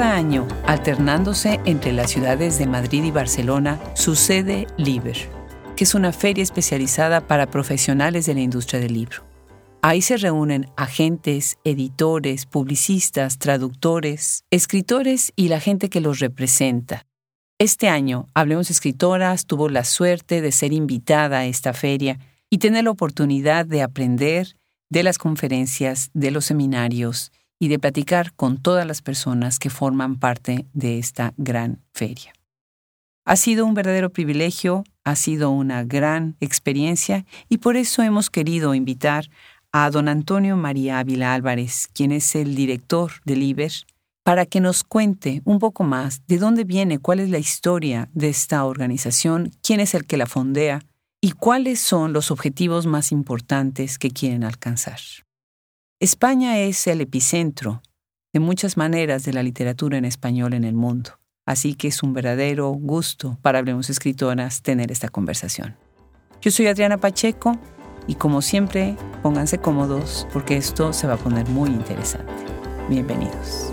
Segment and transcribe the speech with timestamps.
[0.00, 5.28] Cada año, alternándose entre las ciudades de Madrid y Barcelona, sucede Liber,
[5.76, 9.26] que es una feria especializada para profesionales de la industria del libro.
[9.82, 17.04] Ahí se reúnen agentes, editores, publicistas, traductores, escritores y la gente que los representa.
[17.58, 22.84] Este año, Hablemos Escritoras tuvo la suerte de ser invitada a esta feria y tener
[22.84, 24.56] la oportunidad de aprender
[24.88, 30.18] de las conferencias, de los seminarios y de platicar con todas las personas que forman
[30.18, 32.32] parte de esta gran feria.
[33.24, 38.74] Ha sido un verdadero privilegio, ha sido una gran experiencia y por eso hemos querido
[38.74, 39.30] invitar
[39.72, 43.72] a don Antonio María Ávila Álvarez, quien es el director del IBER,
[44.24, 48.30] para que nos cuente un poco más de dónde viene, cuál es la historia de
[48.30, 50.80] esta organización, quién es el que la fondea
[51.20, 54.98] y cuáles son los objetivos más importantes que quieren alcanzar.
[56.02, 57.82] España es el epicentro
[58.32, 62.14] de muchas maneras de la literatura en español en el mundo, así que es un
[62.14, 65.76] verdadero gusto para Hablemos Escritoras tener esta conversación.
[66.40, 67.58] Yo soy Adriana Pacheco
[68.06, 72.32] y como siempre, pónganse cómodos porque esto se va a poner muy interesante.
[72.88, 73.70] Bienvenidos.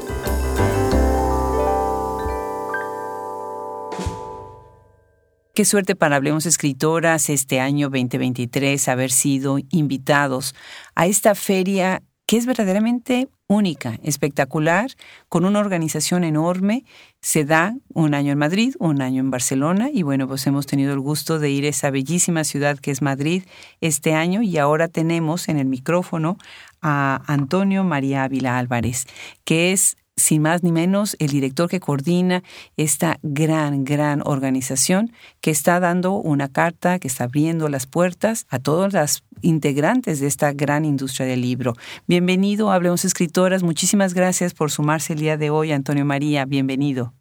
[5.58, 10.54] Qué suerte para Hablemos Escritoras este año 2023 haber sido invitados
[10.94, 14.92] a esta feria que es verdaderamente única, espectacular,
[15.30, 16.84] con una organización enorme.
[17.22, 20.94] Se da un año en Madrid, un año en Barcelona y bueno, pues hemos tenido
[20.94, 23.44] el gusto de ir a esa bellísima ciudad que es Madrid
[23.80, 26.38] este año y ahora tenemos en el micrófono
[26.82, 29.06] a Antonio María Ávila Álvarez,
[29.46, 32.44] que es sin más ni menos, el director que coordina
[32.76, 38.60] esta gran, gran organización que está dando una carta, que está abriendo las puertas a
[38.60, 41.76] todas las integrantes de esta gran industria del libro.
[42.08, 43.62] Bienvenido, Hablemos Escritoras.
[43.62, 46.46] Muchísimas gracias por sumarse el día de hoy, Antonio María.
[46.46, 47.14] Bienvenido.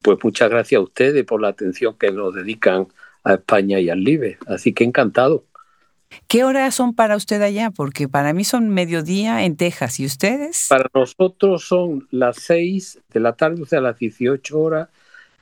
[0.00, 2.86] Pues muchas gracias a ustedes por la atención que nos dedican
[3.24, 4.38] a España y al LIBE.
[4.46, 5.44] Así que encantado.
[6.28, 7.70] ¿Qué horas son para usted allá?
[7.70, 10.00] Porque para mí son mediodía en Texas.
[10.00, 10.66] ¿Y ustedes?
[10.68, 14.88] Para nosotros son las 6 de la tarde, o sea, las 18 horas,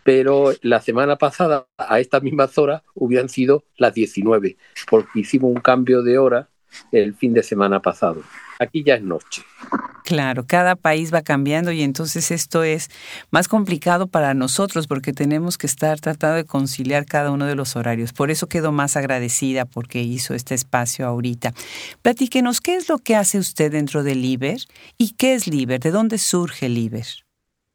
[0.05, 4.57] pero la semana pasada a estas mismas horas hubieran sido las 19,
[4.91, 6.49] porque hicimos un cambio de hora
[6.91, 8.23] el fin de semana pasado.
[8.59, 9.43] Aquí ya es noche.
[10.05, 12.91] Claro, cada país va cambiando y entonces esto es
[13.31, 17.77] más complicado para nosotros porque tenemos que estar tratando de conciliar cada uno de los
[17.77, 18.13] horarios.
[18.13, 21.55] Por eso quedo más agradecida porque hizo este espacio ahorita.
[22.03, 24.59] Platíquenos, ¿qué es lo que hace usted dentro del LIBER
[24.99, 25.81] y qué es LIBER?
[25.81, 27.07] ¿De dónde surge LIBER?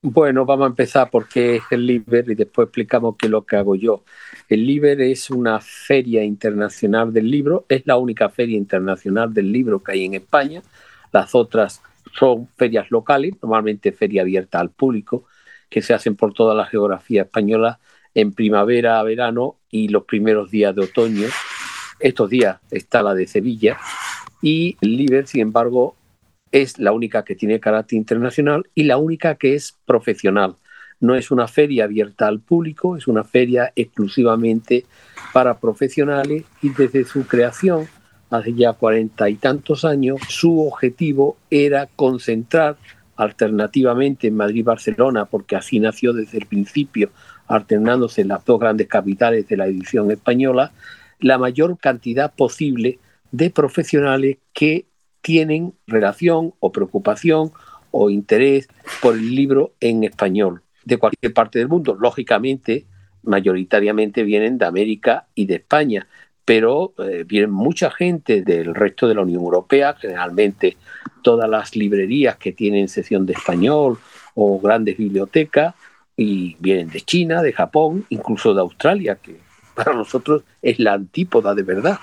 [0.01, 3.45] Bueno, vamos a empezar por qué es el LIBER y después explicamos qué es lo
[3.45, 4.03] que hago yo.
[4.47, 9.83] El LIBER es una feria internacional del libro, es la única feria internacional del libro
[9.83, 10.61] que hay en España.
[11.11, 11.81] Las otras
[12.17, 15.25] son ferias locales, normalmente feria abierta al público,
[15.69, 17.79] que se hacen por toda la geografía española
[18.13, 21.27] en primavera, verano y los primeros días de otoño.
[21.99, 23.77] Estos días está la de Sevilla
[24.41, 25.97] y el Liber, sin embargo,
[26.53, 30.55] es la única que tiene carácter internacional y la única que es profesional.
[30.99, 34.85] No es una feria abierta al público, es una feria exclusivamente
[35.31, 37.87] para profesionales y desde su creación
[38.29, 42.77] hace ya cuarenta y tantos años, su objetivo era concentrar
[43.15, 47.09] alternativamente en Madrid y Barcelona, porque así nació desde el principio,
[47.47, 50.71] alternándose en las dos grandes capitales de la edición española,
[51.19, 52.99] la mayor cantidad posible
[53.31, 54.85] de profesionales que
[55.21, 57.51] tienen relación o preocupación
[57.91, 58.67] o interés
[59.01, 61.97] por el libro en español de cualquier parte del mundo.
[61.99, 62.85] Lógicamente,
[63.23, 66.07] mayoritariamente vienen de América y de España,
[66.45, 70.77] pero eh, viene mucha gente del resto de la Unión Europea, generalmente
[71.21, 73.99] todas las librerías que tienen sesión de español
[74.33, 75.75] o grandes bibliotecas,
[76.15, 79.39] y vienen de China, de Japón, incluso de Australia, que
[79.75, 81.99] para nosotros es la antípoda de verdad.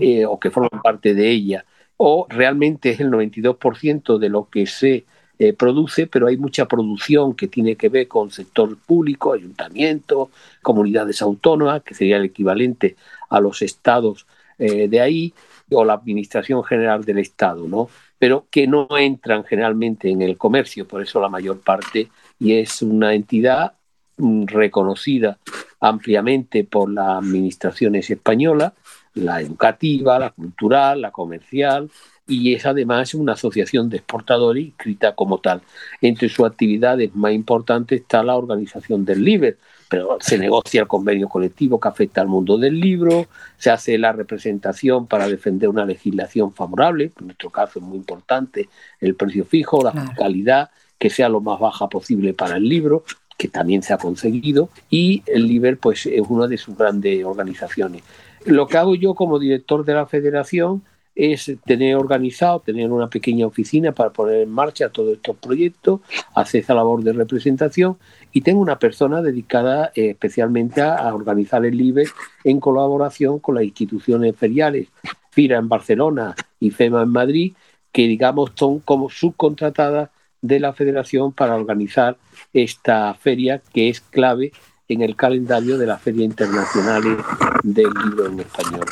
[0.00, 1.64] eh, o que forman parte de ella.
[1.96, 5.04] O realmente es el 92% de lo que se
[5.38, 10.28] eh, produce, pero hay mucha producción que tiene que ver con sector público, ayuntamientos,
[10.62, 12.96] comunidades autónomas, que sería el equivalente
[13.28, 14.26] a los estados
[14.58, 15.32] eh, de ahí,
[15.70, 17.88] o la administración general del Estado, ¿no?
[18.18, 22.08] Pero que no entran generalmente en el comercio, por eso la mayor parte,
[22.38, 23.72] y es una entidad
[24.16, 25.38] mm, reconocida
[25.80, 28.72] ampliamente por las administraciones españolas,
[29.14, 31.90] la educativa, la cultural, la comercial,
[32.30, 35.62] y es además una asociación de exportadores inscrita como tal.
[36.00, 41.28] Entre sus actividades más importantes está la organización del LIBER, pero se negocia el convenio
[41.28, 43.26] colectivo que afecta al mundo del libro,
[43.58, 48.68] se hace la representación para defender una legislación favorable, en nuestro caso es muy importante
[49.00, 53.04] el precio fijo, la calidad que sea lo más baja posible para el libro,
[53.36, 58.02] que también se ha conseguido, y el LIBER pues, es una de sus grandes organizaciones.
[58.44, 60.82] Lo que hago yo como director de la federación
[61.20, 66.00] es tener organizado, tener una pequeña oficina para poner en marcha todos estos proyectos,
[66.34, 67.98] hacer esa labor de representación
[68.32, 72.04] y tengo una persona dedicada eh, especialmente a, organizar el LIBE
[72.44, 74.88] en colaboración con las instituciones feriales,
[75.30, 77.52] FIRA en Barcelona y FEMA en Madrid,
[77.92, 80.08] que digamos son como subcontratadas
[80.40, 82.16] de la federación para organizar
[82.54, 84.52] esta feria que es clave
[84.88, 87.18] en el calendario de las ferias internacionales
[87.62, 88.86] del libro en español.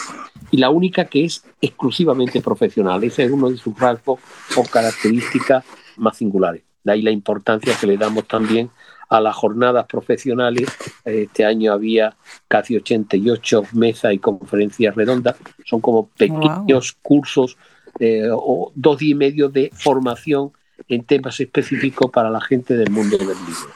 [0.50, 3.02] Y la única que es exclusivamente profesional.
[3.04, 4.20] Ese es uno de sus rasgos
[4.56, 5.64] o características
[5.96, 6.62] más singulares.
[6.84, 8.70] De ahí la importancia que le damos también
[9.08, 10.68] a las jornadas profesionales.
[11.04, 12.16] Este año había
[12.46, 15.36] casi 88 mesas y conferencias redondas.
[15.64, 17.56] Son como pequeños cursos
[17.98, 20.52] eh, o dos días y medio de formación
[20.88, 23.74] en temas específicos para la gente del mundo del libro.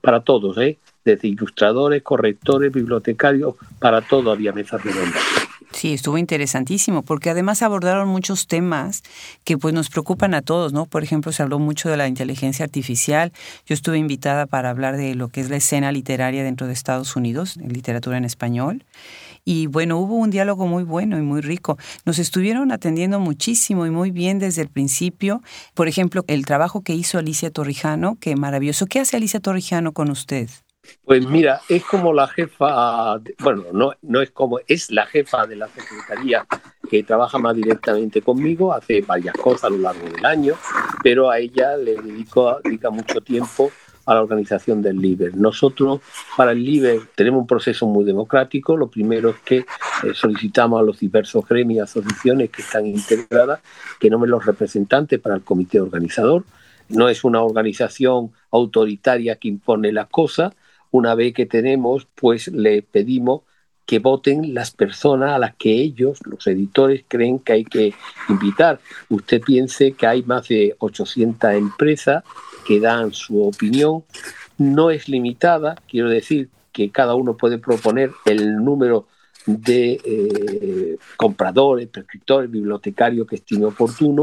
[0.00, 0.78] Para todos, ¿eh?
[1.04, 5.22] desde ilustradores, correctores, bibliotecarios, para todo había mesas redondas.
[5.74, 9.02] Sí, estuvo interesantísimo, porque además abordaron muchos temas
[9.42, 10.86] que pues nos preocupan a todos, ¿no?
[10.86, 13.32] Por ejemplo, se habló mucho de la inteligencia artificial.
[13.66, 17.16] Yo estuve invitada para hablar de lo que es la escena literaria dentro de Estados
[17.16, 18.84] Unidos, literatura en español.
[19.44, 21.76] Y bueno, hubo un diálogo muy bueno y muy rico.
[22.06, 25.42] Nos estuvieron atendiendo muchísimo y muy bien desde el principio.
[25.74, 28.86] Por ejemplo, el trabajo que hizo Alicia Torrijano, qué maravilloso.
[28.86, 30.48] ¿Qué hace Alicia Torrijano con usted?
[31.04, 35.56] Pues mira, es como la jefa, bueno, no, no es como, es la jefa de
[35.56, 36.46] la Secretaría
[36.90, 40.54] que trabaja más directamente conmigo, hace varias cosas a lo largo del año,
[41.02, 43.70] pero a ella le dedico, dedica mucho tiempo
[44.06, 45.36] a la organización del LIBER.
[45.36, 46.00] Nosotros,
[46.36, 48.76] para el LIBER, tenemos un proceso muy democrático.
[48.76, 49.66] Lo primero es que eh,
[50.12, 53.60] solicitamos a los diversos gremios y asociaciones que están integradas
[53.98, 56.44] que nombren los representantes para el comité organizador.
[56.88, 60.52] No es una organización autoritaria que impone las cosas,
[60.94, 63.42] una vez que tenemos, pues le pedimos
[63.84, 67.94] que voten las personas a las que ellos, los editores, creen que hay que
[68.28, 68.78] invitar.
[69.08, 72.22] Usted piense que hay más de 800 empresas
[72.64, 74.04] que dan su opinión.
[74.56, 79.08] No es limitada, quiero decir que cada uno puede proponer el número
[79.46, 84.22] de eh, compradores, prescriptores, bibliotecarios que estime oportuno.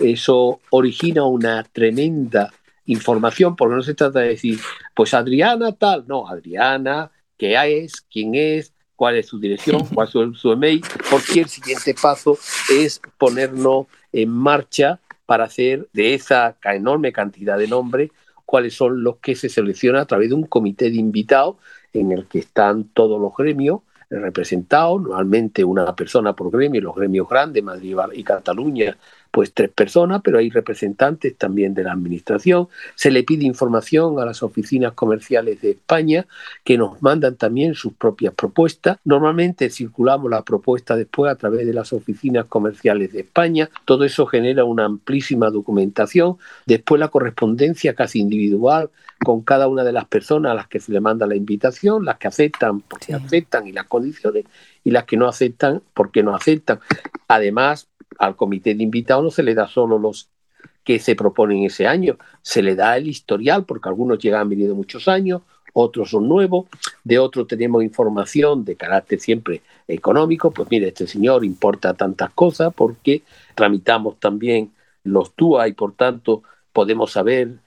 [0.00, 2.52] Eso origina una tremenda
[2.86, 4.58] información, porque no se trata de decir,
[4.94, 10.38] pues Adriana tal, no, Adriana, qué es, quién es, cuál es su dirección, cuál es
[10.38, 12.38] su, email, porque el siguiente paso
[12.70, 18.10] es ponernos en marcha para hacer de esa enorme cantidad de nombres
[18.44, 21.56] cuáles son los que se seleccionan a través de un comité de invitados
[21.92, 23.80] en el que están todos los gremios
[24.10, 28.96] representados, normalmente una persona por gremio, los gremios grandes, Madrid y Cataluña,
[29.34, 32.68] pues tres personas, pero hay representantes también de la Administración.
[32.94, 36.28] Se le pide información a las oficinas comerciales de España,
[36.62, 38.98] que nos mandan también sus propias propuestas.
[39.02, 43.68] Normalmente circulamos la propuesta después a través de las oficinas comerciales de España.
[43.84, 46.36] Todo eso genera una amplísima documentación.
[46.64, 50.92] Después la correspondencia casi individual con cada una de las personas a las que se
[50.92, 54.44] le manda la invitación, las que aceptan porque aceptan y las condiciones,
[54.84, 56.78] y las que no aceptan porque no aceptan.
[57.26, 60.28] Además, al comité de invitados no se le da solo los
[60.82, 64.74] que se proponen ese año, se le da el historial, porque algunos llegan, han venido
[64.74, 65.42] muchos años,
[65.72, 66.66] otros son nuevos,
[67.02, 72.72] de otros tenemos información de carácter siempre económico, pues mire, este señor importa tantas cosas
[72.74, 73.22] porque
[73.54, 76.42] tramitamos también los TUA y por tanto
[76.72, 77.58] podemos saber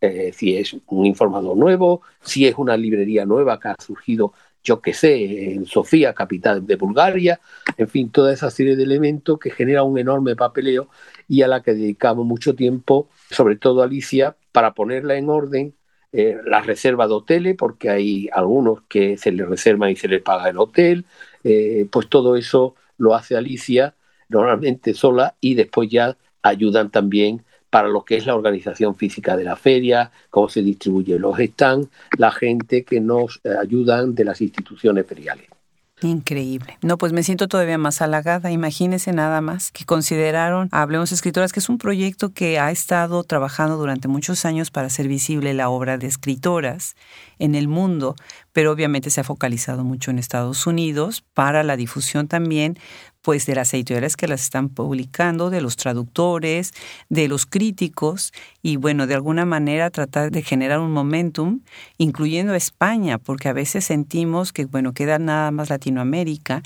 [0.00, 4.32] eh, si es un informador nuevo, si es una librería nueva que ha surgido
[4.66, 7.40] yo qué sé, en Sofía, capital de Bulgaria,
[7.76, 10.88] en fin, toda esa serie de elementos que genera un enorme papeleo
[11.28, 15.74] y a la que dedicamos mucho tiempo, sobre todo Alicia, para ponerla en orden,
[16.12, 20.20] eh, la reserva de hoteles, porque hay algunos que se les reserva y se les
[20.22, 21.04] paga el hotel,
[21.44, 23.94] eh, pues todo eso lo hace Alicia
[24.28, 29.44] normalmente sola y después ya ayudan también para lo que es la organización física de
[29.44, 34.40] la feria, cómo se distribuyen los stands, la gente que nos eh, ayudan de las
[34.40, 35.46] instituciones feriales.
[36.02, 36.76] Increíble.
[36.82, 38.50] No, pues me siento todavía más halagada.
[38.50, 43.78] Imagínense nada más que consideraron Hablemos Escritoras, que es un proyecto que ha estado trabajando
[43.78, 46.96] durante muchos años para hacer visible la obra de escritoras
[47.38, 48.14] en el mundo,
[48.52, 52.78] pero obviamente se ha focalizado mucho en Estados Unidos para la difusión también
[53.26, 56.70] pues de las editoriales que las están publicando, de los traductores,
[57.08, 61.58] de los críticos y bueno, de alguna manera tratar de generar un momentum,
[61.98, 66.62] incluyendo a España, porque a veces sentimos que bueno, queda nada más Latinoamérica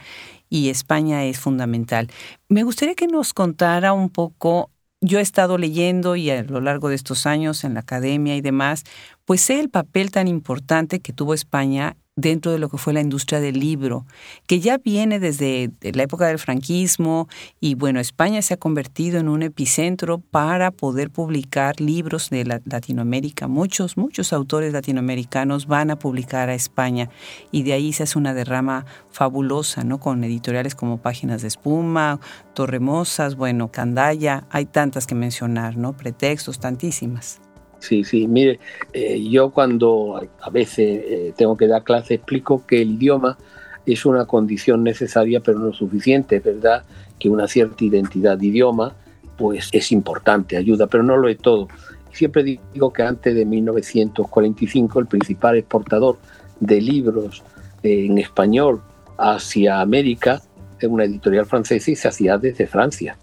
[0.51, 2.11] y España es fundamental.
[2.51, 4.69] Me gustaría que nos contara un poco
[5.01, 8.43] yo he estado leyendo y a lo largo de estos años en la academia y
[8.43, 8.85] demás,
[9.25, 13.01] pues sé el papel tan importante que tuvo España dentro de lo que fue la
[13.01, 14.05] industria del libro,
[14.47, 17.29] que ya viene desde la época del franquismo
[17.61, 23.49] y bueno, España se ha convertido en un epicentro para poder publicar libros de Latinoamérica.
[23.49, 27.11] Muchos, muchos autores latinoamericanos van a publicar a España
[27.53, 29.99] y de ahí se hace una derrama fabulosa, ¿no?
[29.99, 32.21] Con editoriales como Páginas de Espuma,
[32.55, 35.97] Torremosas, bueno, Candaya, hay tantas que mencionar, ¿no?
[35.97, 37.41] Pretextos, tantísimas.
[37.81, 38.61] Sí, sí, mire,
[38.93, 43.39] eh, yo cuando a veces eh, tengo que dar clase explico que el idioma
[43.87, 46.85] es una condición necesaria pero no suficiente, es verdad
[47.19, 48.95] que una cierta identidad de idioma
[49.39, 51.69] pues es importante, ayuda, pero no lo es todo.
[52.13, 56.19] Siempre digo que antes de 1945 el principal exportador
[56.61, 57.43] de libros
[57.83, 58.83] eh, en español
[59.17, 60.43] hacia América
[60.79, 63.17] es una editorial francesa y se hacía desde Francia.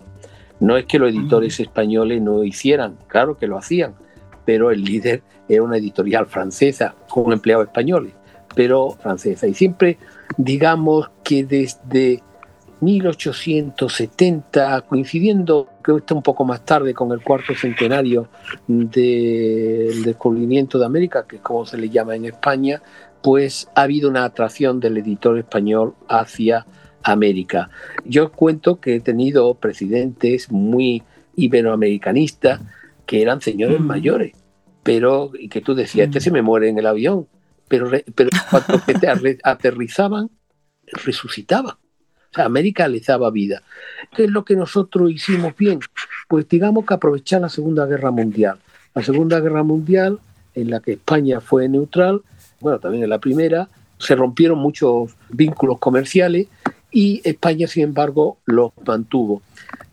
[0.59, 3.93] No es que los editores españoles no hicieran, claro que lo hacían,
[4.47, 8.13] pero el líder era una editorial francesa con empleados españoles,
[8.55, 9.45] pero francesa.
[9.45, 9.97] Y siempre
[10.37, 12.23] digamos que desde
[12.79, 18.29] 1870, coincidiendo, que está un poco más tarde con el cuarto centenario
[18.67, 22.81] del descubrimiento de América, que es como se le llama en España,
[23.21, 26.65] pues ha habido una atracción del editor español hacia
[27.03, 27.69] América.
[28.05, 31.03] Yo cuento que he tenido presidentes muy
[31.35, 32.61] iberoamericanistas
[33.07, 34.33] que eran señores mayores,
[34.83, 37.27] pero y que tú decías, este se me muere en el avión,
[37.67, 40.29] pero, pero cuando te aterrizaban,
[40.85, 41.75] resucitaban.
[41.75, 43.63] O sea, América les daba vida.
[44.15, 45.79] ¿Qué es lo que nosotros hicimos bien?
[46.27, 48.59] Pues digamos que aprovechar la Segunda Guerra Mundial.
[48.93, 50.19] La Segunda Guerra Mundial,
[50.53, 52.21] en la que España fue neutral,
[52.59, 56.47] bueno, también en la primera, se rompieron muchos vínculos comerciales
[56.91, 59.41] y España, sin embargo, los mantuvo.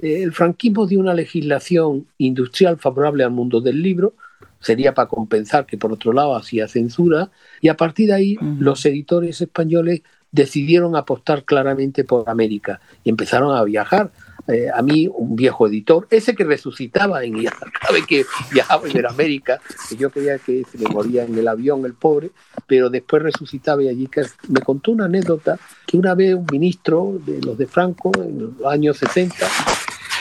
[0.01, 4.15] Eh, el franquismo dio una legislación industrial favorable al mundo del libro,
[4.61, 8.85] sería para compensar que por otro lado hacía censura, y a partir de ahí los
[8.87, 10.03] editores españoles
[10.33, 14.11] decidieron apostar claramente por América y empezaron a viajar.
[14.47, 17.45] Eh, a mí, un viejo editor, ese que resucitaba en
[17.81, 21.49] cada vez que viajaba en América, que yo creía que se le moría en el
[21.49, 22.31] avión el pobre,
[22.67, 27.19] pero después resucitaba y allí que me contó una anécdota que una vez un ministro
[27.25, 29.35] de los de Franco, en los años 60,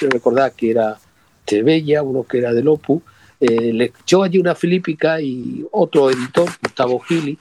[0.10, 0.98] recordar que era
[1.46, 3.02] Trebella, uno que era del Opus,
[3.40, 7.38] eh, le echó allí una filípica y otro editor, Gustavo Gili,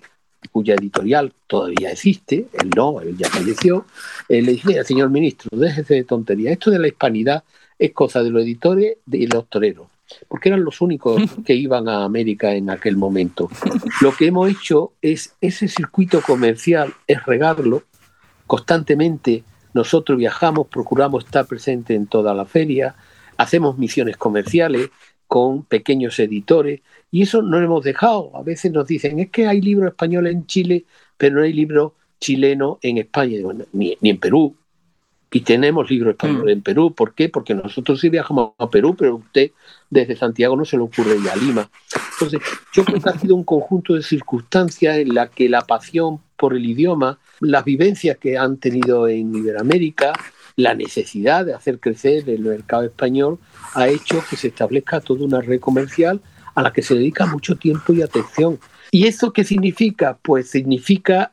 [0.51, 3.87] cuya editorial todavía existe, él no, él ya falleció,
[4.29, 7.45] eh, le dije, señor ministro, déjese de tontería, esto de la hispanidad
[7.79, 9.87] es cosa de los editores y los toreros,
[10.29, 13.49] porque eran los únicos que iban a América en aquel momento.
[14.01, 17.85] Lo que hemos hecho es ese circuito comercial, es regarlo
[18.47, 22.95] constantemente nosotros viajamos, procuramos estar presentes en toda la feria,
[23.39, 24.91] hacemos misiones comerciales
[25.27, 26.83] con pequeños editores
[27.13, 28.33] y eso no lo hemos dejado.
[28.35, 31.95] A veces nos dicen, es que hay libro español en Chile, pero no hay libro
[32.19, 33.39] chileno en España,
[33.73, 34.57] ni, en Perú.
[35.31, 36.59] Y tenemos libros españoles mm.
[36.59, 36.95] en Perú.
[36.95, 37.29] ¿Por qué?
[37.29, 39.51] Porque nosotros sí viajamos a Perú, pero usted
[39.91, 41.71] desde Santiago no se le ocurre ir a Lima.
[42.15, 42.41] Entonces,
[42.73, 46.55] yo creo que ha sido un conjunto de circunstancias en la que la pasión por
[46.55, 50.13] el idioma las vivencias que han tenido en Iberoamérica,
[50.57, 53.39] la necesidad de hacer crecer el mercado español,
[53.75, 56.21] ha hecho que se establezca toda una red comercial
[56.55, 58.59] a la que se dedica mucho tiempo y atención.
[58.91, 60.19] ¿Y eso qué significa?
[60.21, 61.33] Pues significa,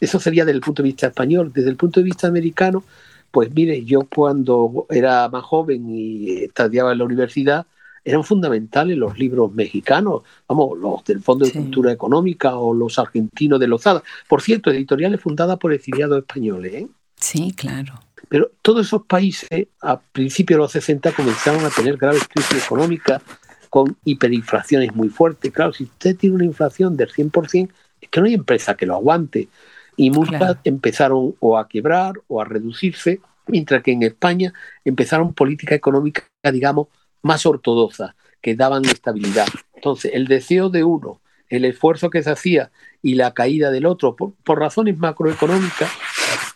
[0.00, 2.84] eso sería desde el punto de vista español, desde el punto de vista americano,
[3.30, 7.66] pues mire, yo cuando era más joven y estudiaba en la universidad,
[8.04, 13.60] eran fundamentales los libros mexicanos, vamos, los del Fondo de Cultura Económica o los argentinos
[13.60, 14.02] de Lozada.
[14.28, 16.74] Por cierto, editoriales fundadas por exiliados españoles.
[16.74, 16.88] ¿eh?
[17.16, 18.00] Sí, claro.
[18.28, 23.22] Pero todos esos países, a principios de los 60, comenzaron a tener graves crisis económicas
[23.68, 25.52] con hiperinflaciones muy fuertes.
[25.52, 27.70] Claro, si usted tiene una inflación del 100%,
[28.00, 29.48] es que no hay empresa que lo aguante.
[29.96, 34.52] Y muchas empezaron o a quebrar o a reducirse, mientras que en España
[34.84, 36.88] empezaron políticas económicas, digamos,
[37.22, 39.48] más ortodoxas, que daban estabilidad.
[39.74, 42.70] Entonces, el deseo de uno, el esfuerzo que se hacía
[43.02, 45.90] y la caída del otro, por, por razones macroeconómicas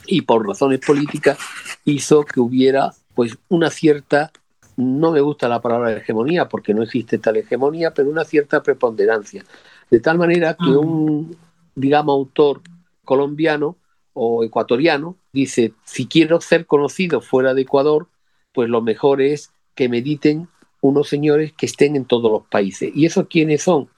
[0.07, 1.38] y por razones políticas,
[1.85, 4.31] hizo que hubiera pues una cierta
[4.76, 9.45] no me gusta la palabra hegemonía porque no existe tal hegemonía, pero una cierta preponderancia.
[9.91, 11.37] De tal manera que un,
[11.75, 12.62] digamos, autor
[13.05, 13.76] colombiano
[14.14, 18.09] o ecuatoriano dice, si quiero ser conocido fuera de Ecuador,
[18.52, 20.49] pues lo mejor es que mediten
[20.81, 22.91] unos señores que estén en todos los países.
[22.95, 23.88] ¿Y esos quiénes son?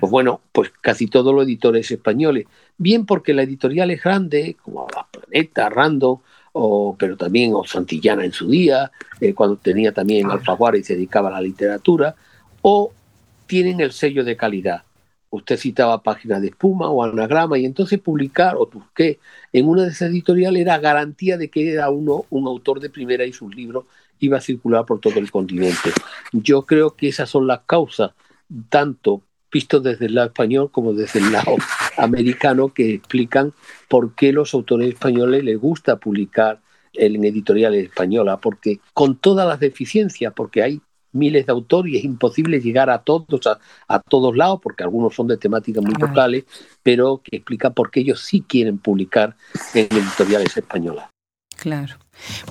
[0.00, 2.46] Pues bueno, pues casi todos los editores españoles.
[2.78, 6.18] Bien porque la editorial es grande, como La Planeta, Random,
[6.58, 10.94] o, pero también o Santillana en su día, eh, cuando tenía también Alfaguara y se
[10.94, 12.16] dedicaba a la literatura,
[12.62, 12.92] o
[13.46, 14.82] tienen el sello de calidad.
[15.28, 19.18] Usted citaba páginas de espuma o anagrama y entonces publicar o Tusqué
[19.52, 23.26] en una de esas editoriales era garantía de que era uno un autor de primera
[23.26, 23.84] y sus libros
[24.20, 25.90] iba a circular por todo el continente.
[26.32, 28.12] Yo creo que esas son las causas,
[28.70, 29.20] tanto
[29.56, 31.56] visto desde el lado español como desde el lado
[31.96, 33.54] americano, que explican
[33.88, 36.60] por qué los autores españoles les gusta publicar
[36.92, 40.80] en editoriales españolas, porque con todas las deficiencias, porque hay
[41.12, 43.58] miles de autores y es imposible llegar a todos, a,
[43.88, 46.44] a todos lados, porque algunos son de temáticas muy locales,
[46.82, 49.36] pero que explica por qué ellos sí quieren publicar
[49.72, 51.15] en editoriales españolas.
[51.56, 51.96] Claro.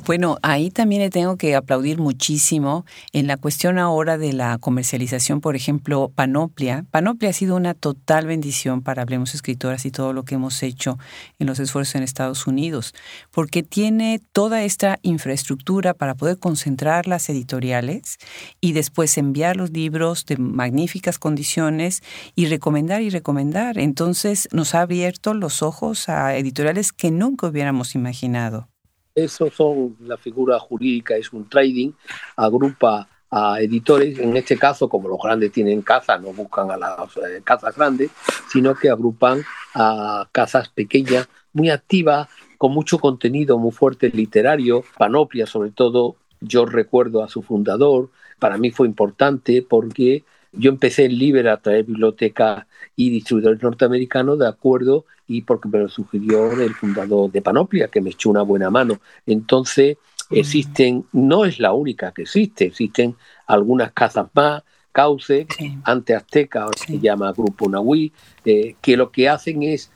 [0.05, 5.41] Bueno, ahí también le tengo que aplaudir muchísimo en la cuestión ahora de la comercialización,
[5.41, 6.85] por ejemplo, Panoplia.
[6.91, 10.99] Panoplia ha sido una total bendición para Hablemos Escritoras y todo lo que hemos hecho
[11.39, 12.93] en los esfuerzos en Estados Unidos,
[13.31, 18.17] porque tiene toda esta infraestructura para poder concentrar las editoriales
[18.61, 22.03] y después enviar los libros de magníficas condiciones
[22.35, 23.79] y recomendar y recomendar.
[23.79, 28.69] Entonces nos ha abierto los ojos a editoriales que nunca hubiéramos imaginado.
[29.15, 31.93] Eso son la figura jurídica, es un trading,
[32.35, 37.15] agrupa a editores, en este caso, como los grandes tienen casas, no buscan a las
[37.17, 38.11] eh, casas grandes,
[38.49, 39.41] sino que agrupan
[39.73, 46.65] a casas pequeñas, muy activas, con mucho contenido muy fuerte literario, Panoplia sobre todo, yo
[46.65, 50.25] recuerdo a su fundador, para mí fue importante porque
[50.57, 52.65] yo empecé en Liber a traer bibliotecas
[52.95, 58.01] y distribuidores norteamericanos de acuerdo y porque me lo sugirió el fundador de Panoplia, que
[58.01, 58.99] me echó una buena mano.
[59.25, 59.97] Entonces,
[60.29, 63.15] existen, no es la única que existe, existen
[63.47, 65.45] algunas casas más, Cauce,
[65.83, 68.13] ante Azteca, ahora se llama Grupo Nahui,
[68.45, 69.91] eh, que lo que hacen es,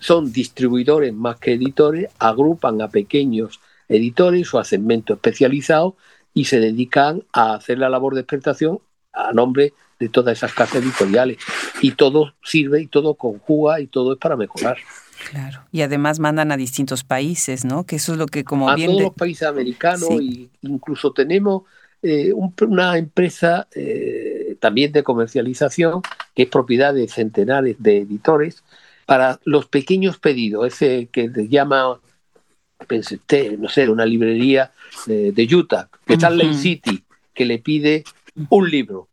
[0.00, 5.94] son distribuidores más que editores, agrupan a pequeños editores o a segmentos especializados
[6.34, 8.80] y se dedican a hacer la labor de exportación
[9.12, 11.36] a nombre de todas esas casas editoriales.
[11.80, 14.78] Y todo sirve y todo conjuga y todo es para mejorar.
[15.30, 15.60] Claro.
[15.70, 17.84] Y además mandan a distintos países, ¿no?
[17.84, 18.90] Que eso es lo que como a bien...
[18.90, 21.64] A todos los países americanos y incluso tenemos
[22.02, 26.00] eh, una empresa eh, también de comercialización
[26.34, 28.64] que es propiedad de centenares de editores
[29.04, 32.00] para los pequeños pedidos, ese que se llama,
[32.86, 33.18] pensé,
[33.58, 34.72] no sé, una librería
[35.08, 38.04] eh, de Utah, que está en Lake City, que le pide
[38.48, 39.09] un libro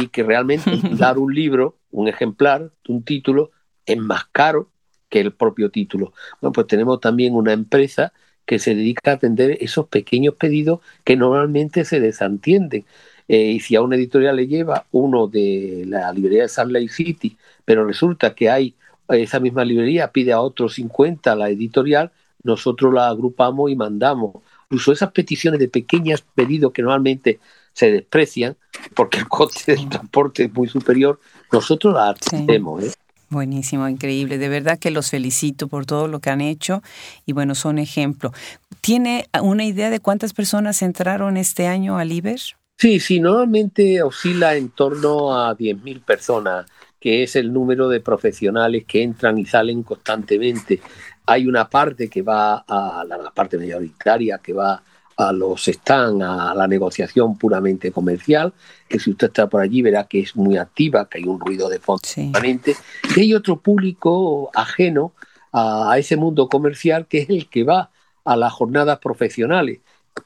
[0.00, 3.50] y que realmente dar un libro, un ejemplar, un título,
[3.86, 4.70] es más caro
[5.08, 6.12] que el propio título.
[6.40, 8.12] Bueno, pues tenemos también una empresa
[8.46, 12.84] que se dedica a atender esos pequeños pedidos que normalmente se desentienden.
[13.28, 16.88] Eh, y si a una editorial le lleva uno de la librería de Salt Lake
[16.88, 18.74] City, pero resulta que hay
[19.08, 24.36] esa misma librería pide a otros 50 la editorial, nosotros la agrupamos y mandamos.
[24.64, 27.40] Incluso esas peticiones de pequeños pedidos que normalmente
[27.72, 28.56] se desprecian
[28.94, 31.20] porque el coste del transporte es muy superior,
[31.52, 32.84] nosotros la hacemos.
[32.84, 32.92] ¿eh?
[33.30, 34.38] Buenísimo, increíble.
[34.38, 36.82] De verdad que los felicito por todo lo que han hecho
[37.26, 38.32] y bueno, son ejemplo.
[38.80, 42.40] ¿Tiene una idea de cuántas personas entraron este año al IBER?
[42.76, 46.66] Sí, sí, normalmente oscila en torno a 10.000 personas,
[46.98, 50.80] que es el número de profesionales que entran y salen constantemente.
[51.26, 54.82] Hay una parte que va a la parte mayoritaria, que va
[55.20, 58.54] a los están a la negociación puramente comercial,
[58.88, 61.68] que si usted está por allí verá que es muy activa, que hay un ruido
[61.68, 62.74] de fondo permanente,
[63.14, 65.12] y hay otro público ajeno
[65.52, 67.90] a, ese mundo comercial que es el que va
[68.24, 69.80] a las jornadas profesionales,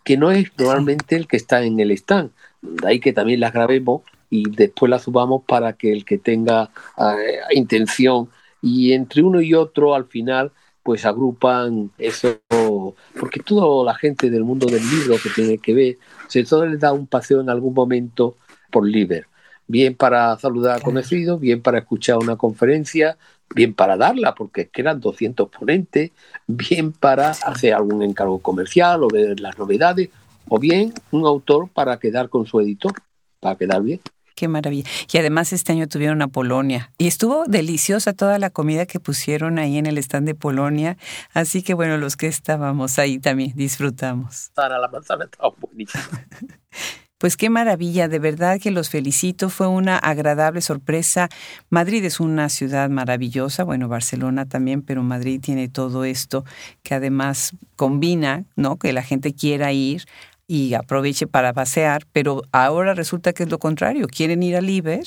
[0.05, 2.31] que no es normalmente el que está en el stand.
[2.63, 6.71] De ahí que también las grabemos y después las subamos para que el que tenga
[6.99, 8.29] eh, intención
[8.63, 10.53] y entre uno y otro al final
[10.85, 12.41] pues agrupan eso,
[13.19, 16.79] porque toda la gente del mundo del libro que tiene que ver, se todo les
[16.79, 18.37] da un paseo en algún momento
[18.71, 19.27] por Liber,
[19.67, 23.17] bien para saludar a conocidos, bien para escuchar una conferencia,
[23.55, 26.11] bien para darla, porque quedan 200 ponentes,
[26.47, 30.11] bien para hacer algún encargo comercial o ver las novedades,
[30.49, 32.93] o bien un autor para quedar con su editor.
[33.41, 34.01] para quedar bien.
[34.35, 34.89] Qué maravilla.
[35.13, 36.91] Y además este año tuvieron a Polonia.
[36.99, 40.97] Y estuvo deliciosa toda la comida que pusieron ahí en el stand de Polonia.
[41.33, 44.51] Así que bueno, los que estábamos ahí también disfrutamos.
[44.55, 46.05] Para la manzana estaba buenísima.
[47.25, 51.31] Pues qué maravilla, de verdad que los felicito, fue una agradable sorpresa.
[51.71, 56.45] Madrid es una ciudad maravillosa, bueno, Barcelona también, pero Madrid tiene todo esto
[56.83, 58.79] que además combina, ¿no?
[58.79, 60.05] Que la gente quiera ir
[60.47, 65.05] y aproveche para pasear, pero ahora resulta que es lo contrario, quieren ir a Liber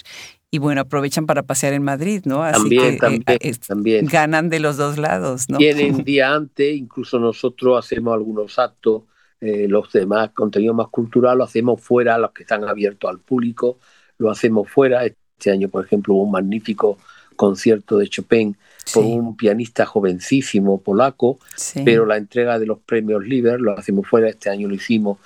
[0.50, 2.43] y bueno, aprovechan para pasear en Madrid, ¿no?
[2.43, 5.58] Así también, que eh, también, ganan de los dos lados, ¿no?
[5.58, 9.04] Tienen día antes, incluso nosotros hacemos algunos actos
[9.39, 13.78] eh, los demás contenido más cultural lo hacemos fuera, los que están abiertos al público,
[14.17, 15.06] lo hacemos fuera.
[15.06, 16.97] Este año, por ejemplo, hubo un magnífico
[17.38, 18.58] concierto de Chopin
[18.93, 21.39] por un pianista jovencísimo polaco,
[21.86, 24.30] pero la entrega de los premios Liber lo hacemos fuera.
[24.30, 25.19] Este año lo hicimos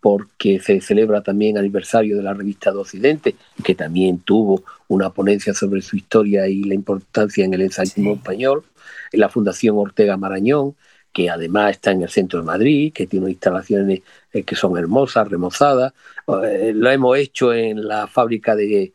[0.00, 3.34] porque se celebra también aniversario de la revista de Occidente,
[3.64, 8.64] que también tuvo una ponencia sobre su historia y la importancia en el ensayismo español,
[9.10, 10.76] en la Fundación Ortega Marañón,
[11.12, 15.28] que además está en el centro de Madrid, que tiene instalaciones eh, que son hermosas,
[15.28, 15.92] remozadas.
[16.44, 18.92] Eh, lo hemos hecho en la fábrica de,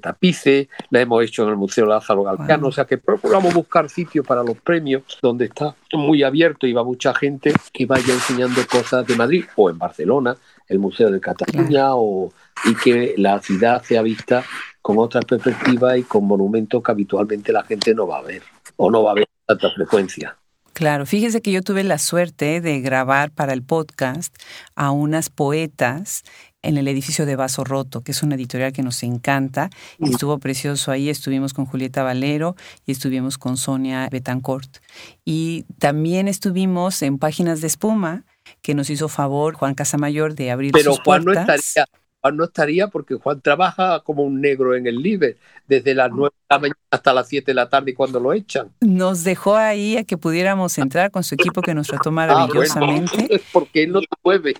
[0.00, 4.26] tapices, la hemos hecho en el Museo Lázaro Galcano, o sea que procuramos buscar sitios
[4.26, 9.06] para los premios donde está muy abierto y va mucha gente que vaya enseñando cosas
[9.06, 10.36] de Madrid o en Barcelona,
[10.66, 12.32] el Museo de Cataluña, o,
[12.64, 14.44] y que la ciudad sea vista
[14.82, 18.42] con otra perspectiva y con monumentos que habitualmente la gente no va a ver
[18.76, 20.37] o no va a ver tanta frecuencia.
[20.78, 24.32] Claro, fíjese que yo tuve la suerte de grabar para el podcast
[24.76, 26.22] a unas poetas
[26.62, 29.70] en el edificio de Vaso Roto, que es una editorial que nos encanta.
[29.98, 31.08] Y estuvo precioso ahí.
[31.08, 32.54] Estuvimos con Julieta Valero
[32.86, 34.78] y estuvimos con Sonia Betancourt.
[35.24, 38.24] Y también estuvimos en Páginas de Espuma,
[38.62, 41.48] que nos hizo favor Juan Casamayor de abrir Pero sus Juan puertas.
[41.48, 41.86] no estaría
[42.20, 46.34] Juan no estaría porque Juan trabaja como un negro en el Libre, desde las 9
[46.34, 48.70] de la mañana hasta las 7 de la tarde cuando lo echan.
[48.80, 53.12] Nos dejó ahí a que pudiéramos entrar con su equipo que nos trató maravillosamente.
[53.14, 54.54] Ah, bueno, porque él no se mueve.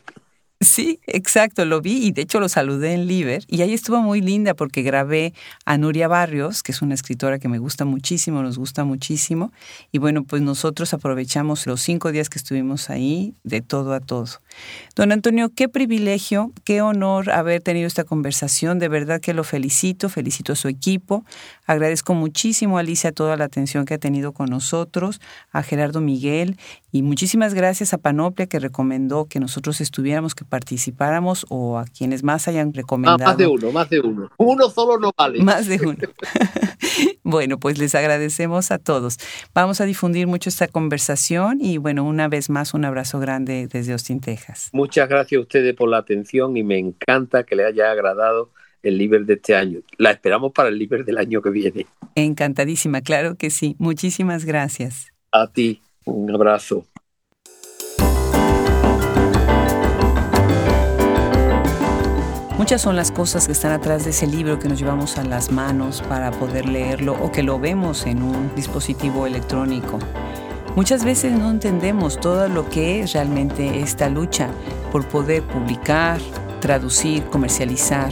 [0.61, 4.21] Sí, exacto, lo vi y de hecho lo saludé en Liver y ahí estuvo muy
[4.21, 5.33] linda porque grabé
[5.65, 9.53] a Nuria Barrios, que es una escritora que me gusta muchísimo, nos gusta muchísimo
[9.93, 14.27] y bueno, pues nosotros aprovechamos los cinco días que estuvimos ahí de todo a todo.
[14.97, 20.09] Don Antonio, qué privilegio, qué honor haber tenido esta conversación, de verdad que lo felicito,
[20.09, 21.25] felicito a su equipo,
[21.69, 25.21] agradezco muchísimo a Alicia toda la atención que ha tenido con nosotros,
[25.53, 26.57] a Gerardo Miguel
[26.91, 32.25] y muchísimas gracias a Panoplia que recomendó que nosotros estuviéramos, que participáramos o a quienes
[32.25, 33.19] más hayan recomendado.
[33.19, 34.31] más de uno, más de uno.
[34.39, 35.43] Uno solo no vale.
[35.43, 35.99] Más de uno.
[37.23, 39.19] bueno, pues les agradecemos a todos.
[39.55, 43.93] Vamos a difundir mucho esta conversación y bueno, una vez más un abrazo grande desde
[43.93, 44.71] Austin, Texas.
[44.73, 48.51] Muchas gracias a ustedes por la atención y me encanta que les haya agradado
[48.83, 49.81] el Liber de este año.
[49.97, 51.87] La esperamos para el Liber del año que viene.
[52.15, 53.77] Encantadísima, claro que sí.
[53.79, 55.13] Muchísimas gracias.
[55.33, 56.87] A ti, un abrazo.
[62.59, 65.53] Muchas son las cosas que están atrás de ese libro que nos llevamos a las
[65.53, 70.01] manos para poder leerlo o que lo vemos en un dispositivo electrónico.
[70.75, 74.51] Muchas veces no entendemos todo lo que es realmente esta lucha
[74.91, 76.21] por poder publicar,
[76.61, 78.11] traducir, comercializar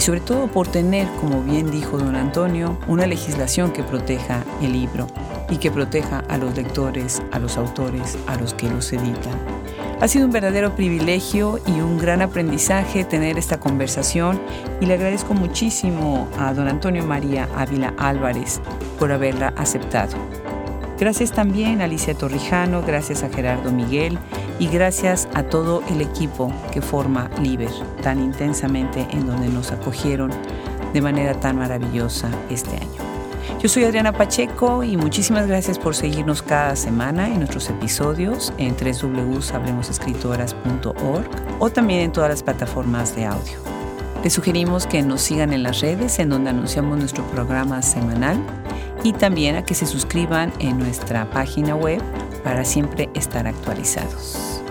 [0.00, 4.72] y sobre todo por tener, como bien dijo don Antonio, una legislación que proteja el
[4.72, 5.06] libro
[5.50, 9.38] y que proteja a los lectores, a los autores, a los que los editan.
[10.00, 14.40] Ha sido un verdadero privilegio y un gran aprendizaje tener esta conversación
[14.80, 18.62] y le agradezco muchísimo a don Antonio María Ávila Álvarez
[18.98, 20.16] por haberla aceptado.
[21.00, 24.18] Gracias también a Alicia Torrijano, gracias a Gerardo Miguel
[24.58, 27.70] y gracias a todo el equipo que forma Liber
[28.02, 30.30] tan intensamente en donde nos acogieron
[30.92, 33.00] de manera tan maravillosa este año.
[33.62, 38.76] Yo soy Adriana Pacheco y muchísimas gracias por seguirnos cada semana en nuestros episodios en
[38.76, 43.58] www.hablemosescritoras.org o también en todas las plataformas de audio.
[44.22, 48.38] Les sugerimos que nos sigan en las redes en donde anunciamos nuestro programa semanal
[49.02, 52.00] y también a que se suscriban en nuestra página web
[52.44, 54.62] para siempre estar actualizados.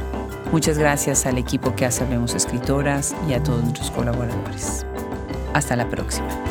[0.52, 4.86] Muchas gracias al equipo que hace Hablemos Escritoras y a todos nuestros colaboradores.
[5.54, 6.49] Hasta la próxima.